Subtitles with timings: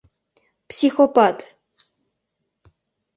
[0.69, 1.37] Психопат!